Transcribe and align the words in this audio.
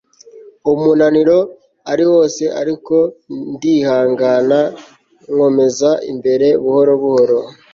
umunaniro 0.71 1.39
ari 1.91 2.03
wose 2.11 2.43
ariko 2.61 2.95
ndihangana 3.53 4.59
nkomeza 5.31 5.89
imbere 6.11 6.47
buhoro 6.61 6.93
buhoro 7.01 7.37